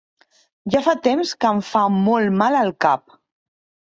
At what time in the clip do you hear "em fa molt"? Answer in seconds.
1.55-2.33